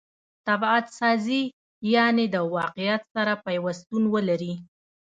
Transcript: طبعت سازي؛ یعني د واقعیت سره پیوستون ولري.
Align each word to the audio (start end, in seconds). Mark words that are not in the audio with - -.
طبعت 0.47 0.85
سازي؛ 0.99 1.41
یعني 1.93 2.25
د 2.33 2.35
واقعیت 2.55 3.01
سره 3.13 3.33
پیوستون 3.45 4.03
ولري. 4.13 4.53